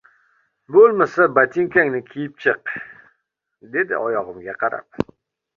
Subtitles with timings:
[0.75, 2.73] —Bo‘lmasa, botinkangni kiyib chiq,—
[3.77, 5.03] dedi oyog‘imga qarab.